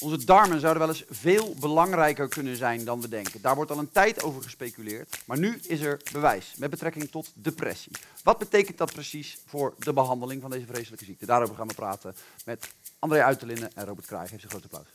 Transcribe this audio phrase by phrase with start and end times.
[0.00, 3.40] Onze darmen zouden wel eens veel belangrijker kunnen zijn dan we denken.
[3.40, 7.30] Daar wordt al een tijd over gespeculeerd, maar nu is er bewijs met betrekking tot
[7.34, 7.92] depressie.
[8.22, 11.26] Wat betekent dat precies voor de behandeling van deze vreselijke ziekte?
[11.26, 12.14] Daarover gaan we praten
[12.44, 14.28] met André Uiterlinnen en Robert Kraai.
[14.28, 14.86] Geef ze een groot applaus.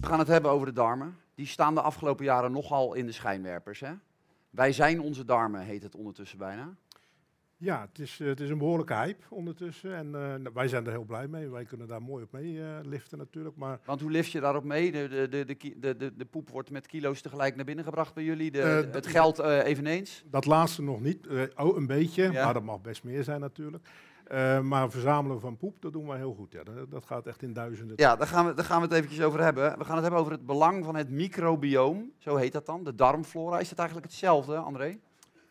[0.00, 1.18] We gaan het hebben over de darmen.
[1.34, 3.80] Die staan de afgelopen jaren nogal in de schijnwerpers.
[3.80, 3.92] Hè?
[4.50, 6.74] Wij zijn onze darmen, heet het ondertussen bijna.
[7.62, 9.96] Ja, het is, eh, het is een behoorlijke hype ondertussen.
[9.96, 11.48] En eh, wij zijn er heel blij mee.
[11.50, 13.56] Wij kunnen daar mooi op mee uh, liften natuurlijk.
[13.56, 14.92] Maar Want hoe lift je daarop mee?
[14.92, 18.50] De, de, de, de, de, poep wordt met kilo's tegelijk naar binnen gebracht bij jullie.
[18.50, 20.24] De, Eh, het geld eh, eveneens.
[20.30, 21.26] dat laatste nog niet.
[21.26, 22.44] Eh, oh, een beetje, Ja.
[22.44, 23.88] maar dat mag best meer zijn natuurlijk.
[24.26, 26.52] Eh, maar verzamelen van poep, dat doen wij heel goed.
[26.52, 26.62] Ja.
[26.62, 27.96] Dat, dat gaat echt in duizenden.
[27.96, 29.78] Ja, daar gaan, we, daar gaan we het eventjes over hebben.
[29.78, 32.12] We gaan het hebben over het belang van het microbioom.
[32.18, 33.58] Zo heet dat dan, de darmflora.
[33.58, 34.98] Is dat eigenlijk hetzelfde, André?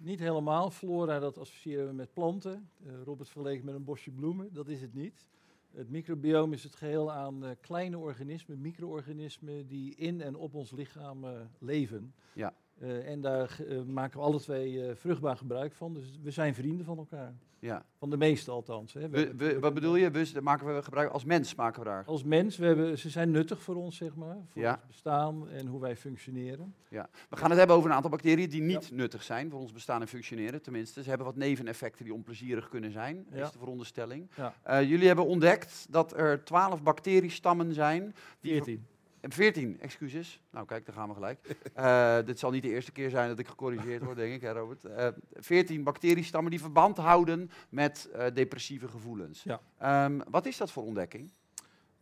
[0.03, 0.71] Niet helemaal.
[0.71, 2.69] Flora, dat associëren we met planten.
[2.85, 4.53] Eh, Robert verleek met een bosje bloemen.
[4.53, 5.29] Dat is het niet.
[5.71, 10.71] Het microbioom is het geheel aan eh, kleine organismen, micro-organismen, die in en op ons
[10.71, 12.13] lichaam eh, leven.
[12.33, 12.53] Ja.
[12.79, 15.93] En daar maken we alle twee vruchtbaar gebruik van.
[15.93, 17.35] Dus we zijn vrienden van elkaar.
[17.61, 17.85] Ja.
[17.97, 18.93] Van de meeste althans.
[18.93, 19.09] Hè.
[19.09, 20.11] We wat bedoel je?
[20.11, 22.03] We, maken we gebruik, als mens maken we daar.
[22.05, 24.37] Als mens, we hebben, ze zijn nuttig voor ons, zeg maar.
[24.49, 24.71] Voor Ja.
[24.71, 26.75] ons bestaan en hoe wij functioneren.
[26.89, 27.09] Ja.
[27.29, 30.01] We gaan het hebben over een aantal bacteriën die niet nuttig zijn voor ons bestaan
[30.01, 30.61] en functioneren.
[30.61, 33.43] Tenminste, ze hebben wat neveneffecten die onplezierig kunnen zijn, Ja.
[33.45, 34.29] is de veronderstelling.
[34.63, 38.15] Eh, jullie hebben ontdekt dat er twaalf bacteriestammen zijn.
[38.39, 38.85] Die 14.
[39.21, 40.41] En 14, excuses.
[40.51, 41.39] Nou kijk, daar gaan we gelijk.
[41.73, 44.51] Eh, dit zal niet de eerste keer zijn dat ik gecorrigeerd word, denk ik, hè
[44.51, 44.85] Robert.
[44.85, 49.43] Eh 14 bacteriestammen die verband houden met eh, depressieve gevoelens.
[49.43, 49.61] Ja.
[49.77, 51.31] Ehm, wat is dat voor ontdekking?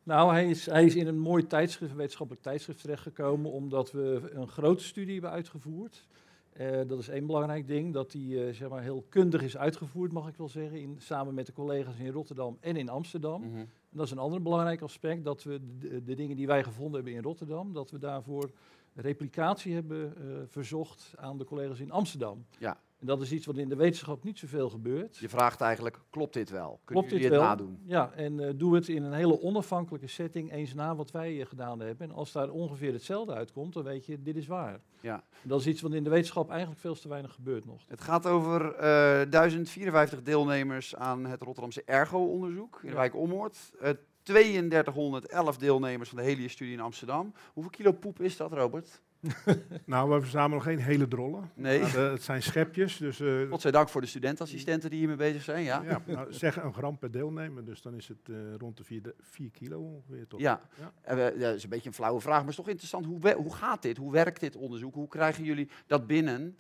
[0.03, 4.48] Nou, hij is, hij is in een mooi tijdschrift, wetenschappelijk tijdschrift terechtgekomen, omdat we een
[4.48, 6.08] grote studie hebben uitgevoerd.
[6.54, 10.28] Eh, dat is één belangrijk ding, dat die zeg maar heel kundig is uitgevoerd, mag
[10.28, 13.42] ik wel zeggen, in, samen met de collega's in Rotterdam en in Amsterdam.
[13.42, 13.66] Mhm.
[13.92, 17.14] En dat is een ander belangrijk aspect, dat we de, dingen die wij gevonden hebben
[17.14, 18.52] in Rotterdam, dat we daarvoor
[18.94, 22.45] replicatie hebben eh, verzocht aan de collega's in Amsterdam.
[22.58, 22.80] Ja.
[22.99, 25.17] En dat is iets wat in de wetenschap niet zoveel gebeurt.
[25.17, 26.82] Je vraagt eigenlijk, klopt dit wel?
[26.86, 27.49] Kunnen Klopt jullie dit het wel?
[27.49, 27.80] nadoen?
[27.86, 31.45] Ja, en eh, doe het in een hele onafhankelijke setting, eens na wat wij eh,
[31.48, 32.09] gedaan hebben.
[32.09, 34.80] En als daar ongeveer hetzelfde uitkomt, dan weet je, dit is waar.
[35.02, 35.23] Ja.
[35.43, 37.82] En dat is iets wat in de wetenschap eigenlijk veel te weinig gebeurt nog.
[37.88, 42.99] Het gaat over eh 1054 deelnemers aan het Rotterdamse Ergo-onderzoek in de Ja.
[42.99, 43.58] wijk Ommoord.
[43.82, 43.89] Eh
[44.23, 47.33] 3211 deelnemers van de Helios-studie in Amsterdam.
[47.54, 49.02] Hoeveel kilo poep is dat, Robert?
[49.86, 51.52] Nou, we verzamelen geen hele drollen.
[51.56, 51.80] Nee.
[51.82, 52.98] Maar, eh, het zijn schepjes.
[52.98, 55.82] Dus eh, Godzijdank voor de studentassistenten die hiermee bezig zijn, ja?
[55.84, 57.66] ja, nou, zeg een gram per deelnemer.
[57.66, 60.40] Dus dan is het eh, rond de 4 kilo ongeveer toch?
[60.40, 60.92] Ja, Ja.
[61.02, 63.06] Eh, dat is een beetje een flauwe vraag, maar het is toch interessant.
[63.06, 63.98] Hoe, hoe gaat dit?
[63.98, 64.94] Hoe werkt dit onderzoek?
[64.94, 66.58] Hoe krijgen jullie dat binnen?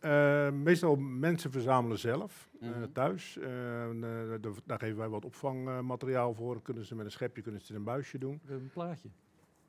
[0.00, 2.92] Eh, meestal mensen verzamelen zelf eh, Mhm.
[2.92, 3.38] thuis.
[3.38, 3.96] Eh, eh,
[4.40, 6.62] daar- daar geven wij wat opvangmateriaal voor.
[6.62, 8.32] Kunnen ze met een schepje kunnen ze het in een buisje doen.
[8.42, 9.08] We hebben een plaatje.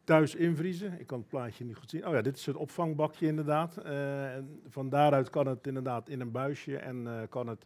[0.09, 0.99] Thuis invriezen.
[0.99, 2.07] Ik kan het plaatje niet goed zien.
[2.07, 3.77] Oh ja, dit is het opvangbakje inderdaad.
[3.77, 7.65] Eh, en van daaruit kan het inderdaad in een buisje en eh, kan het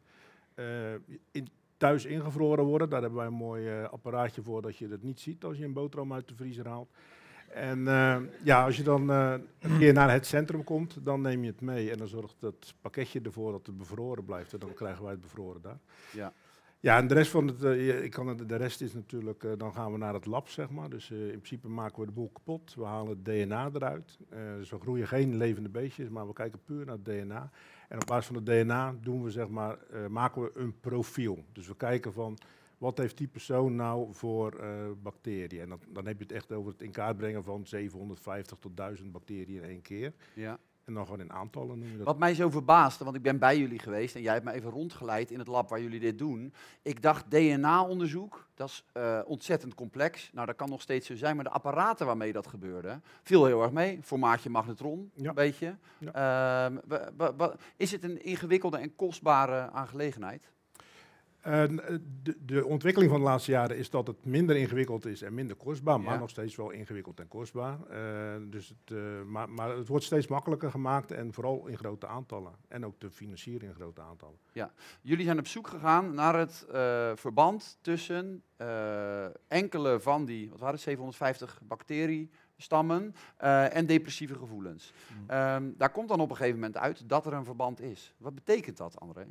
[0.53, 1.43] eh,
[1.77, 2.89] thuis ingevroren worden.
[2.89, 5.73] Daar hebben wij een mooi apparaatje voor dat je het niet ziet als je een
[5.73, 6.89] boterham uit de vriezer haalt.
[7.49, 7.83] En
[8.43, 11.91] ja, als je dan een keer naar het centrum komt, dan neem je het mee.
[11.91, 14.53] En dan zorgt het pakketje ervoor dat het bevroren blijft.
[14.53, 15.79] En dan krijgen wij het bevroren daar.
[16.11, 16.33] Ja.
[16.83, 19.73] Ja, en de rest van het, eh, ik kan de rest is natuurlijk, eh, dan
[19.73, 20.89] gaan we naar het lab, zeg maar.
[20.89, 22.75] Dus eh, in principe maken we de boel kapot.
[22.75, 24.19] We halen het DNA eruit.
[24.57, 27.51] Dus we groeien geen levende beestjes, maar we kijken puur naar het DNA.
[27.89, 29.77] En op basis van het DNA doen we, zeg maar,
[30.09, 31.45] maken we een profiel.
[31.51, 32.37] Dus we kijken van,
[32.77, 34.63] wat heeft die persoon nou voor
[35.01, 35.61] bacteriën?
[35.61, 38.77] En dat, dan heb je het echt over het in kaart brengen van 750 tot
[38.77, 40.13] 1000 bacteriën in één keer.
[40.33, 40.59] Ja.
[40.85, 42.05] En dan gewoon in aantallen noem je dat.
[42.05, 44.69] Wat mij zo verbaasde, want ik ben bij jullie geweest en jij hebt me even
[44.69, 46.53] rondgeleid in het lab waar jullie dit doen.
[46.81, 50.29] Ik dacht DNA-onderzoek, dat is eh, ontzettend complex.
[50.33, 53.61] Nou, dat kan nog steeds zo zijn, maar de apparaten waarmee dat gebeurde, viel heel
[53.61, 53.99] erg mee.
[54.03, 55.29] Formaatje magnetron, Ja.
[55.29, 55.77] een beetje.
[56.11, 56.77] Ehm,
[57.77, 60.51] is het een ingewikkelde en kostbare aangelegenheid?
[61.43, 61.63] Eh,
[62.23, 65.55] de, de ontwikkeling van de laatste jaren is dat het minder ingewikkeld is en minder
[65.55, 66.19] kostbaar, maar Ja.
[66.19, 67.77] nog steeds wel ingewikkeld en kostbaar.
[67.89, 72.07] Eh, dus het, eh, maar, maar het wordt steeds makkelijker gemaakt en vooral in grote
[72.07, 72.51] aantallen.
[72.67, 74.37] En ook te financieren in grote aantallen.
[75.01, 78.43] Jullie zijn op zoek gegaan naar het eh, verband tussen
[79.47, 83.15] enkele van die, wat waren het, 750 bacteriestammen
[83.71, 84.93] en depressieve gevoelens.
[85.19, 85.29] Mm.
[85.29, 88.13] Ehm, daar komt dan op een gegeven moment uit dat er een verband is.
[88.17, 89.25] Wat betekent dat, André?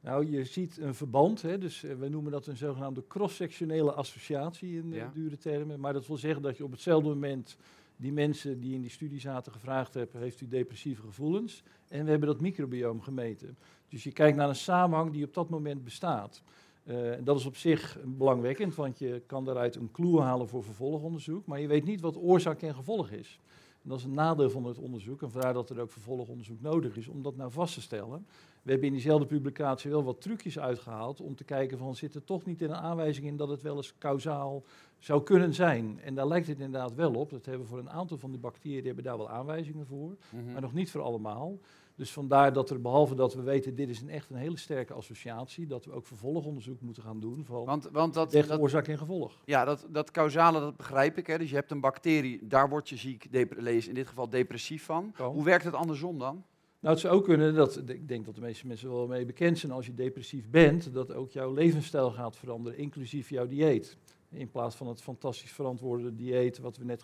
[0.00, 4.76] Nou, je ziet een verband, hè, dus eh, we noemen dat een zogenaamde cross-sectionele associatie
[4.76, 5.10] in eh, Ja.
[5.14, 5.80] dure termen.
[5.80, 7.56] Maar dat wil zeggen dat je op hetzelfde moment
[7.96, 11.62] die mensen die in die studie zaten gevraagd hebben, heeft u depressieve gevoelens?
[11.88, 13.56] En we hebben dat microbioom gemeten.
[13.88, 16.42] Dus je kijkt naar een samenhang die op dat moment bestaat.
[16.84, 21.46] Uh, dat is op zich belangwekkend, want je kan daaruit een clue halen voor vervolgonderzoek,
[21.46, 23.40] maar je weet niet wat oorzaak en gevolg is.
[23.82, 26.96] En dat is een nadeel van het onderzoek en vandaar dat er ook vervolgonderzoek nodig
[26.96, 28.26] is om dat nou vast te stellen.
[28.62, 32.24] We hebben in diezelfde publicatie wel wat trucjes uitgehaald om te kijken van zit er
[32.24, 34.62] toch niet in een aanwijzing in dat het wel eens kausaal
[34.98, 36.00] zou kunnen zijn.
[36.00, 37.30] En daar lijkt het inderdaad wel op.
[37.30, 40.52] Dat hebben we voor een aantal van die bacteriën hebben daar wel aanwijzingen voor, Mhm.
[40.52, 41.58] maar nog niet voor allemaal.
[41.98, 44.92] Dus vandaar dat er, behalve dat we weten, dit is een echt een hele sterke
[44.92, 48.98] associatie, dat we ook vervolgonderzoek moeten gaan doen van Want, want dat, dat, oorzaak en
[48.98, 49.42] gevolg.
[49.44, 51.26] ja, dat, dat causale, dat begrijp ik.
[51.26, 51.38] Hè?
[51.38, 55.14] Dus je hebt een bacterie, daar word je ziek, lees in dit geval depressief van.
[55.16, 56.44] Hoe werkt het andersom dan?
[56.80, 59.58] Nou, het zou ook kunnen, dat, ik denk dat de meeste mensen wel mee bekend
[59.58, 63.96] zijn als je depressief bent, dat ook jouw levensstijl gaat veranderen, inclusief jouw dieet.
[64.30, 67.02] In plaats van het fantastisch verantwoorde dieet wat we net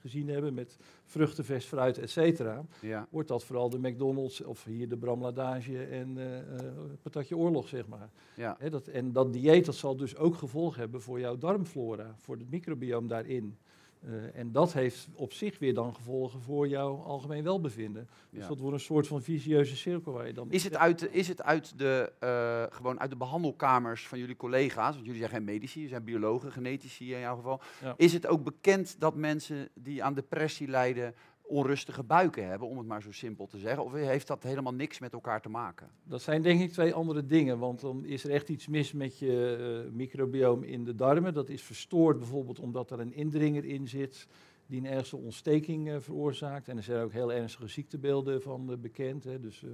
[0.00, 3.06] gezien hebben met vruchten, vers fruit, et cetera, Ja.
[3.10, 6.72] wordt dat vooral de McDonald's of hier de Bramladage en eh eh,
[7.02, 8.10] patatje oorlog, zeg maar.
[8.36, 8.56] Ja.
[8.70, 12.50] Dat, en dat dieet dat zal dus ook gevolg hebben voor jouw darmflora, voor het
[12.50, 13.58] microbioom daarin.
[14.04, 18.08] Eh, en dat heeft op zich weer dan gevolgen voor jouw algemeen welbevinden.
[18.30, 18.48] Dus Ja.
[18.48, 20.50] dat wordt een soort van visieuze cirkel waar je dan...
[20.50, 24.36] Is het, uit, de- is het uit de, eh, gewoon uit de behandelkamers van jullie
[24.36, 27.60] collega's, want jullie zijn geen medici, jullie zijn biologen, genetici in jouw geval.
[27.82, 27.94] Ja.
[27.96, 31.14] Is het ook bekend dat mensen die aan depressie lijden
[31.48, 33.84] onrustige buiken hebben, om het maar zo simpel te zeggen?
[33.84, 35.90] Of heeft dat helemaal niks met elkaar te maken?
[36.04, 39.18] Dat zijn denk ik twee andere dingen, want dan is er echt iets mis met
[39.18, 41.34] je microbioom in de darmen.
[41.34, 44.26] Dat is verstoord bijvoorbeeld omdat er een indringer in zit
[44.66, 46.68] die een ernstige ontsteking eh, veroorzaakt.
[46.68, 49.40] En er zijn ook heel ernstige ziektebeelden van eh, bekend, hè.
[49.40, 49.64] dus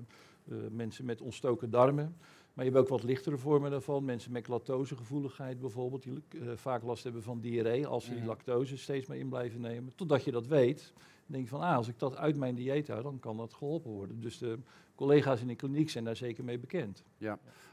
[0.70, 2.16] mensen met ontstoken darmen.
[2.54, 4.04] Maar je hebt ook wat lichtere vormen daarvan.
[4.04, 6.22] Mensen met lactosegevoeligheid bijvoorbeeld, die
[6.54, 8.28] vaak last hebben van diarree als ze die Mhm.
[8.28, 9.92] lactose steeds maar in blijven nemen.
[9.94, 10.92] Totdat je dat weet,
[11.26, 13.90] denk je van, ah, als ik dat uit mijn dieet hou, dan kan dat geholpen
[13.90, 14.20] worden.
[14.20, 14.58] Dus de
[14.94, 17.04] collega's in de kliniek zijn daar zeker mee bekend.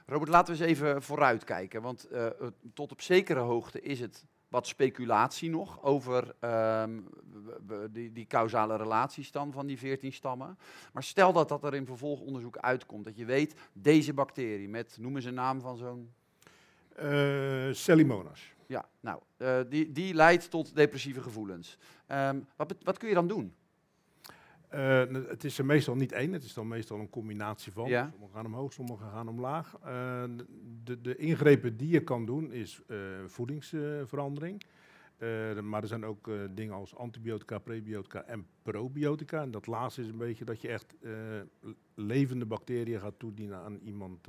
[0.05, 2.27] Robert, laten we eens even vooruitkijken, want eh,
[2.73, 6.99] tot op zekere hoogte is het wat speculatie nog over ehm,
[7.91, 10.57] die, die causale relaties dan van die 14 stammen.
[10.93, 15.15] Maar stel dat dat er in vervolgonderzoek uitkomt, dat je weet, deze bacterie met, noem
[15.15, 16.13] eens een naam van zo'n
[16.95, 18.53] Eh Celimonas.
[18.71, 21.77] Ja, nou, eh, die, die leidt tot depressieve gevoelens.
[22.07, 23.53] Ehm, wat, wat kun je dan doen?
[24.67, 27.89] Eh, het is er meestal niet één, het is dan meestal een combinatie van.
[27.89, 28.09] Ja.
[28.11, 29.77] Sommigen gaan omhoog, sommigen gaan omlaag.
[29.83, 30.23] Eh,
[30.83, 32.81] de, de ingrepen die je kan doen is
[33.25, 34.63] voedingsverandering.
[35.61, 39.41] Maar er zijn ook dingen als antibiotica, prebiotica en probiotica.
[39.41, 40.95] En dat laatste is een beetje dat je echt
[41.95, 44.27] levende bacteriën gaat toedienen aan iemand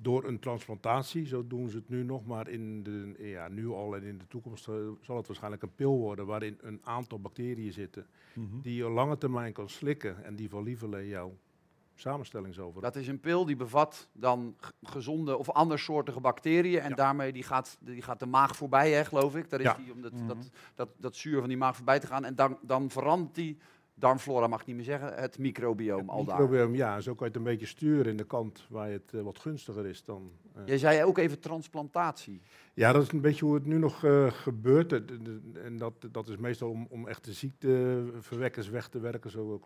[0.00, 1.26] door een transplantatie.
[1.26, 4.26] Zo doen ze het nu nog, maar in de, ja, nu al en in de
[4.28, 8.06] toekomst eh, zal het waarschijnlijk een pil worden waarin een aantal bacteriën zitten
[8.62, 11.36] die je op lange termijn kan slikken en die van lieverlee jouw
[11.94, 12.92] samenstelling zal veranderen.
[12.92, 16.80] Dat is een pil die bevat dan gezonde of andersoortige bacteriën.
[16.80, 16.94] En Ja.
[16.94, 19.50] daarmee die gaat, die gaat de maag voorbij, hè, geloof ik.
[19.50, 19.74] Daar is Ja.
[19.74, 20.26] die om dat, Mhm.
[20.26, 22.24] dat, dat, dat zuur van die maag voorbij te gaan.
[22.24, 23.58] En dan, dan verandert die,
[23.98, 26.40] darmflora mag ik niet meer zeggen, het microbioom Het al daar.
[26.40, 29.20] microbiome, ja, zo kan je het een beetje sturen in de kant waar het eh,
[29.20, 30.30] wat gunstiger is dan.
[30.54, 30.62] eh.
[30.66, 32.40] Jij zei ook even transplantatie.
[32.74, 34.92] Ja, dat is een beetje hoe het nu nog eh, gebeurt.
[35.62, 39.30] En dat, dat is meestal om, om echt de ziekteverwekkers weg te werken.
[39.30, 39.60] Zo,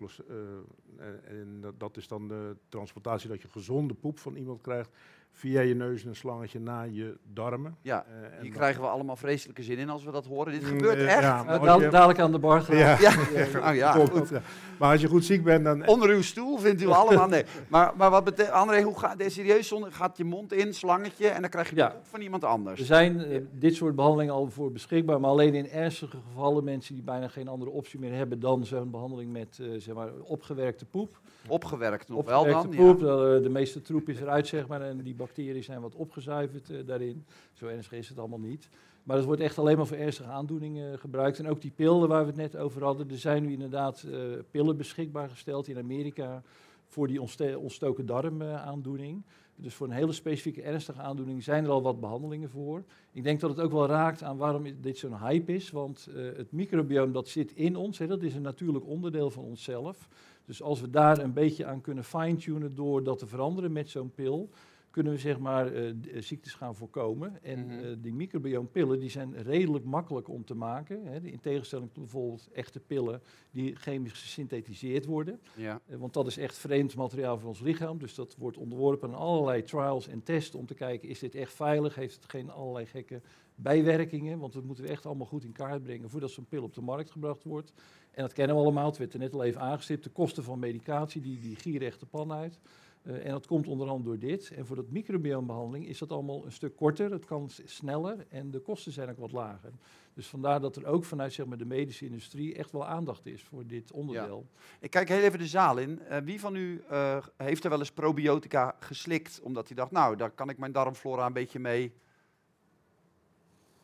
[1.25, 4.91] en dat, dat is dan de transplantatie dat je gezonde poep van iemand krijgt
[5.35, 7.77] via je neus een slangetje naar je darmen.
[7.83, 10.53] Ja, Eh, en hier dan- krijgen we allemaal vreselijke zin in als we dat horen.
[10.53, 11.21] Dit Mm, gebeurt eh, echt.
[11.23, 12.77] ja, Uh, maar je- dadelijk aan de bar gaan.
[12.77, 12.97] Ja.
[13.01, 13.13] Ja,
[13.71, 13.93] oh, ja.
[13.93, 14.31] Goed.
[14.79, 17.29] Maar als je goed ziek bent, dan Onder uw stoel vindt u allemaal.
[17.29, 17.45] Nee.
[17.69, 19.69] Maar, maar wat betekent, André, hoe gaat dit serieus?
[19.69, 22.81] Zonder, gaat je mond in, slangetje en dan krijg je poep van iemand anders.
[22.81, 26.95] Er zijn eh, dit soort behandelingen al voor beschikbaar, maar alleen in ernstige gevallen mensen
[26.95, 30.85] die bijna geen andere optie meer hebben dan zo'n behandeling met eh, zeg maar, opgewerkte
[30.85, 31.21] poep.
[31.49, 32.69] Opgewerkt nog wel dan.
[32.69, 33.35] poep, Ja.
[33.37, 36.77] eh, de meeste troep is eruit zeg maar en die bacteriën zijn wat opgezuiverd eh,
[36.87, 37.25] daarin.
[37.53, 38.69] Zo ernstig is het allemaal niet.
[39.03, 41.39] Maar het wordt echt alleen maar voor ernstige aandoeningen eh, gebruikt.
[41.39, 44.07] En ook die pillen waar we het net over hadden, er zijn nu inderdaad
[44.51, 46.43] pillen beschikbaar gesteld in Amerika
[46.87, 47.21] voor die
[47.59, 49.23] ontstoken darmaandoening.
[49.57, 52.85] Dus voor een hele specifieke ernstige aandoening zijn er al wat behandelingen voor.
[53.13, 55.71] Ik denk dat het ook wel raakt aan waarom dit zo'n hype is.
[55.71, 59.45] Want eh, het microbioom dat zit in ons, hè, dat is een natuurlijk onderdeel van
[59.45, 60.09] onszelf.
[60.45, 64.13] Dus als we daar een beetje aan kunnen fine-tunen door dat te veranderen met zo'n
[64.15, 64.51] pil,
[64.93, 67.43] kunnen we zeg maar eh, eh, ziektes gaan voorkomen.
[67.43, 67.79] En Mhm.
[67.85, 71.07] eh, die microbiompillen die zijn redelijk makkelijk om te maken.
[71.07, 75.41] Hè, in tegenstelling tot bijvoorbeeld echte pillen die chemisch gesynthetiseerd worden.
[75.57, 75.81] Ja.
[75.87, 77.99] Want dat is echt vreemd materiaal voor ons lichaam.
[77.99, 81.53] Dus dat wordt onderworpen aan allerlei trials en tests om te kijken, is dit echt
[81.53, 81.95] veilig?
[81.95, 83.21] Heeft het geen allerlei gekke
[83.55, 84.39] bijwerkingen?
[84.39, 86.81] Want dat moeten we echt allemaal goed in kaart brengen voordat zo'n pil op de
[86.81, 87.73] markt gebracht wordt.
[88.11, 90.05] En dat kennen we allemaal, het werd er net al even aangestipt.
[90.05, 92.59] De kosten van medicatie, die, die gieren echt de pan uit.
[93.03, 94.51] Eh, en dat komt onder andere door dit.
[94.51, 97.11] En voor dat microbiombehandeling is dat allemaal een stuk korter.
[97.11, 99.71] Het kan sneller en de kosten zijn ook wat lager.
[100.15, 103.43] Dus vandaar dat er ook vanuit zeg maar, de medische industrie echt wel aandacht is
[103.43, 104.47] voor dit onderdeel.
[104.81, 106.01] Ik kijk heel even de zaal in.
[106.01, 110.17] Eh, wie van u eh, heeft er wel eens probiotica geslikt omdat hij dacht, nou,
[110.17, 111.93] daar kan ik mijn darmflora een beetje mee.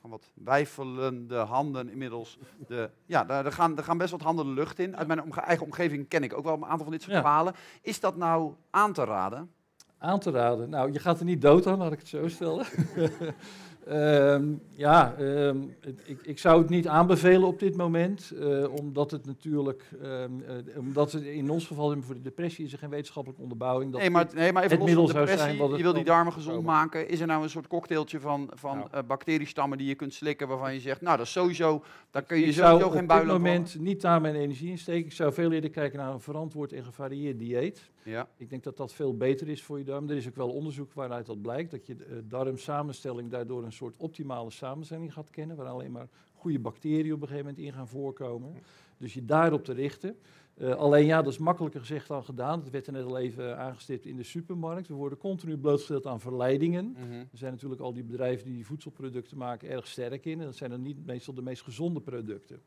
[0.09, 2.39] Wat wijfelende handen inmiddels.
[2.67, 4.97] De, ja, daar, daar gaan, daar gaan best wat handen de lucht in.
[4.97, 7.21] Uit mijn omge- eigen omgeving ken ik ook wel een aantal van dit soort Ja.
[7.21, 7.55] verhalen.
[7.83, 9.51] Is dat nou aan te raden?
[9.99, 10.71] Aan te raden.
[10.71, 12.67] Nou, je gaat er niet dood aan, laat ik het zo stellen.
[13.89, 19.11] Ehm, ja, ehm, het- ik, ik zou het niet aanbevelen op dit moment, eh, omdat
[19.11, 22.91] het natuurlijk, ehm, eh, omdat het in ons geval voor de depressie is er geen
[22.91, 23.93] wetenschappelijke onderbouwing.
[23.93, 25.47] Dat nee, maar, dit- nee, maar even het los van middel zou depressie.
[25.49, 27.09] zijn wat het je wil die darmen gezond maken.
[27.09, 28.89] Is er nou een soort cocktailtje van, van Nou.
[28.91, 32.39] eh, bacteriestammen die je kunt slikken waarvan je zegt, nou, dat is sowieso, daar kun
[32.39, 34.79] je ik zou sowieso op geen dit buil aan moment niet daar mijn energie in
[34.79, 35.07] steken.
[35.07, 37.91] Ik zou veel eerder kijken naar een verantwoord en gevarieerd dieet.
[38.03, 38.29] Ja.
[38.37, 40.11] Ik denk dat dat veel beter is voor je darm.
[40.11, 43.95] Er is ook wel onderzoek waaruit dat blijkt, dat je de darmsamenstelling daardoor een soort
[43.97, 47.89] optimale samenstelling gaat kennen, waar alleen maar goede bacteriën op een gegeven moment in gaan
[47.89, 48.55] voorkomen.
[48.99, 50.17] Dus je daarop te richten.
[50.55, 52.61] Eh, alleen ja, dat is makkelijker gezegd dan gedaan.
[52.61, 54.89] Dat werd er net al even aangestipt in de supermarkt.
[54.89, 56.91] We worden continu blootgesteld aan verleidingen.
[56.91, 57.13] Mhm.
[57.13, 60.39] Er zijn natuurlijk al die bedrijven die die voedselproducten maken erg sterk in.
[60.39, 62.61] En dat zijn dan niet meestal de meest gezonde producten.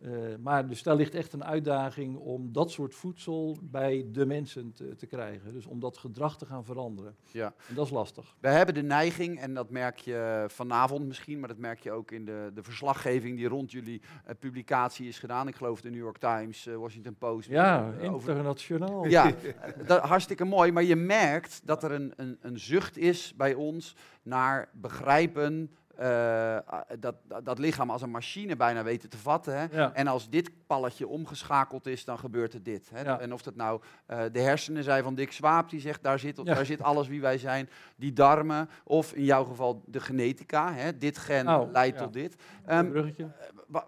[0.00, 4.72] Eh, maar dus daar ligt echt een uitdaging om dat soort voedsel bij de mensen
[4.72, 5.52] te, te krijgen.
[5.52, 7.16] Dus om dat gedrag te gaan veranderen.
[7.32, 7.54] Ja.
[7.68, 8.36] En dat is lastig.
[8.40, 12.10] We hebben de neiging, en dat merk je vanavond misschien, maar dat merk je ook
[12.10, 15.48] in de, de verslaggeving die rond jullie eh, publicatie is gedaan.
[15.48, 17.48] Ik geloof de New York Times, eh, Washington Post.
[17.48, 19.06] Ja, over- internationaal.
[19.06, 19.32] ja,
[19.86, 20.72] dat, hartstikke mooi.
[20.72, 25.70] Maar je merkt dat er een, een, een zucht is bij ons naar begrijpen.
[25.98, 29.58] Eh, ah, dat, dat, dat lichaam als een machine bijna weten te vatten.
[29.58, 29.66] Hè?
[29.78, 29.92] Ja.
[29.94, 32.90] En als dit palletje omgeschakeld is, dan gebeurt er dit.
[32.90, 33.00] Hè?
[33.02, 33.20] Ja.
[33.20, 36.44] En of dat nou eh, de hersenen zijn van Dick Swaap, die zegt daar zit,
[36.44, 37.68] daar zit alles wie wij zijn.
[37.96, 40.72] Die darmen, of in jouw geval de genetica.
[40.72, 40.98] Hè?
[40.98, 42.36] Dit gen Oh, leidt tot dit.
[42.66, 42.92] Ehm,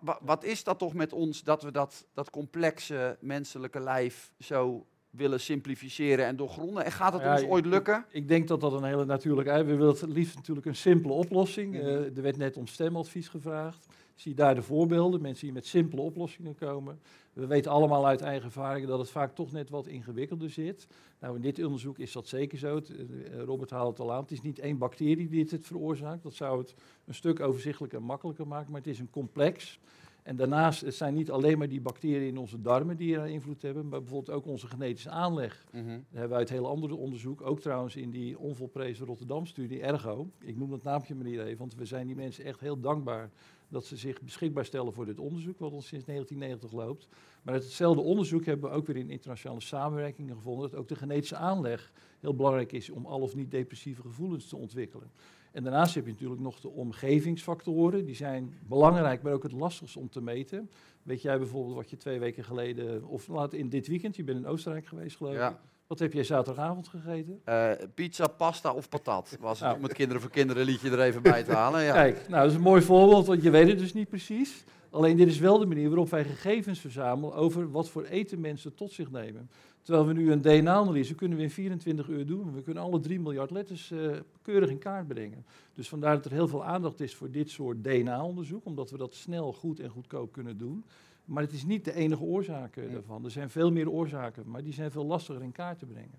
[0.00, 4.86] wa- wat is dat toch met ons dat we dat, dat complexe menselijke lijf zo
[5.10, 6.84] willen simplificeren en doorgronden?
[6.84, 8.04] En gaat het Ja, ons ooit lukken?
[8.10, 9.64] Ik denk dat dat een hele natuurlijke...
[9.64, 11.72] We willen het liefst natuurlijk een simpele oplossing.
[11.74, 11.86] Mhm.
[11.86, 13.86] Eh, er werd net om stemadvies gevraagd.
[14.14, 17.00] Zie daar de voorbeelden, mensen die met simpele oplossingen komen.
[17.32, 20.86] We weten allemaal uit eigen ervaring dat het vaak toch net wat ingewikkelder zit.
[21.20, 22.76] Nou, in dit onderzoek is dat zeker zo.
[22.76, 24.22] Eh, Robert haalt het al aan.
[24.22, 26.22] Het is niet één bacterie die dit veroorzaakt.
[26.22, 26.74] Dat zou het
[27.04, 28.70] een stuk overzichtelijker en makkelijker maken.
[28.70, 29.78] Maar het is een complex.
[30.22, 33.62] En daarnaast het zijn niet alleen maar die bacteriën in onze darmen die er invloed
[33.62, 35.64] hebben, maar bijvoorbeeld ook onze genetische aanleg.
[35.72, 35.86] Mhm.
[35.86, 40.30] Daar hebben we uit heel andere onderzoek, ook trouwens in die onvolprezen Rotterdam-studie, Ergo.
[40.40, 43.30] Ik noem dat naamje maar niet even, want we zijn die mensen echt heel dankbaar
[43.70, 47.08] dat ze zich beschikbaar stellen voor dit onderzoek, wat ons sinds 1990 loopt.
[47.42, 50.94] Maar uit hetzelfde onderzoek hebben we ook weer in internationale samenwerkingen gevonden dat ook de
[50.94, 55.10] genetische aanleg heel belangrijk is om al of niet depressieve gevoelens te ontwikkelen.
[55.52, 58.04] En daarnaast heb je natuurlijk nog de omgevingsfactoren.
[58.04, 60.70] Die zijn belangrijk, maar ook het lastigst om te meten.
[61.02, 64.38] Weet jij bijvoorbeeld wat je twee weken geleden, of laat in dit weekend, je bent
[64.38, 65.56] in Oostenrijk geweest geloof ik.
[65.90, 67.40] Wat heb jij zaterdagavond gegeten?
[67.44, 69.68] Eh, pizza, pasta of patat was het.
[69.68, 69.76] Nou.
[69.76, 71.82] Om het kinderen voor kinderen liedje er even bij te halen.
[71.82, 71.92] Ja.
[71.92, 74.64] Kijk, nou dat is een mooi voorbeeld, want je weet het dus niet precies.
[74.90, 78.74] Alleen dit is wel de manier waarop wij gegevens verzamelen over wat voor eten mensen
[78.74, 79.50] tot zich nemen.
[79.82, 82.54] Terwijl we nu een DNA-analyse kunnen we in 24 uur doen.
[82.54, 83.98] We kunnen alle 3 miljard letters eh,
[84.42, 85.44] keurig in kaart brengen.
[85.74, 89.14] Dus vandaar dat er heel veel aandacht is voor dit soort DNA-onderzoek, omdat we dat
[89.14, 90.84] snel, goed en goedkoop kunnen doen.
[91.30, 92.92] Maar het is niet de enige oorzaak Mm.
[92.92, 93.24] daarvan.
[93.24, 96.18] Er zijn veel meer oorzaken, maar die zijn veel lastiger in kaart te brengen.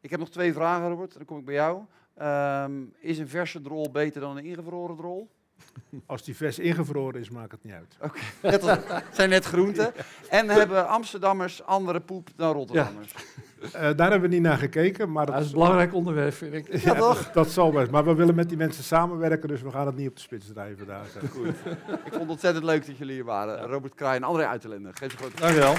[0.00, 1.14] Ik heb nog twee vragen, Robert.
[1.14, 1.82] Dan kom ik bij jou.
[2.14, 5.30] Ehm, is een verse drol beter dan een ingevroren drol?
[6.06, 7.96] Als die vers ingevroren is, maakt het niet uit.
[8.62, 9.92] Als- Het zijn net groenten.
[10.30, 13.14] En hebben Amsterdammers andere poep dan Rotterdammers?
[13.14, 13.20] Eh,
[13.70, 16.82] daar hebben we niet naar gekeken, maar Dat dat, is een belangrijk onderwerp, vind ik.
[16.82, 17.30] Ja, toch?
[17.30, 17.90] dat zal best.
[17.90, 20.46] Maar we willen met die mensen samenwerken, dus we gaan het niet op de spits
[20.52, 21.04] drijven daar.
[21.30, 21.46] Goed.
[22.04, 23.66] Ik vond het ontzettend leuk dat jullie hier waren.
[23.66, 24.90] Robert Kraai en André Uiterlinde.
[24.92, 25.74] Geef ze een grote Dank je wel.